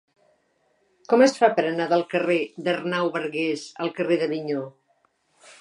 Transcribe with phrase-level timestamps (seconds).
[1.11, 4.69] Com es fa per anar del carrer d'Arnau Bargués al carrer d'Avinyó?